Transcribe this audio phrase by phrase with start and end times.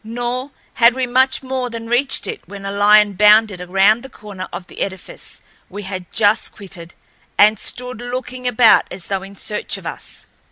[0.03, 4.47] Nor had we much more than reached it when a lion bounded around the corner
[4.51, 6.95] of the edifice we had just quitted
[7.37, 10.25] and stood looking about as though in search of us.